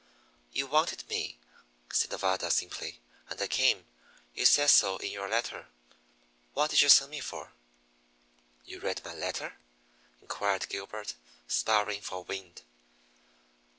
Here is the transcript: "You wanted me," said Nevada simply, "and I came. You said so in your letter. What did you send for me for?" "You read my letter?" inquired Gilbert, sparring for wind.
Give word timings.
"You 0.51 0.65
wanted 0.65 1.07
me," 1.09 1.37
said 1.93 2.09
Nevada 2.09 2.49
simply, 2.49 2.99
"and 3.29 3.39
I 3.39 3.45
came. 3.45 3.85
You 4.33 4.45
said 4.47 4.71
so 4.71 4.97
in 4.97 5.11
your 5.11 5.29
letter. 5.29 5.67
What 6.55 6.71
did 6.71 6.81
you 6.81 6.89
send 6.89 7.09
for 7.09 7.11
me 7.11 7.19
for?" 7.21 7.53
"You 8.65 8.79
read 8.79 9.05
my 9.05 9.13
letter?" 9.13 9.59
inquired 10.19 10.69
Gilbert, 10.69 11.13
sparring 11.47 12.01
for 12.01 12.23
wind. 12.23 12.63